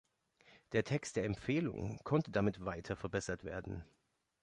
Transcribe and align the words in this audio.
Der 0.71 0.83
Text 0.83 1.15
der 1.15 1.25
Empfehlung 1.25 1.99
konnte 2.03 2.31
damit 2.31 2.65
weiter 2.65 2.95
verbessert 2.95 3.43
werden. 3.43 3.85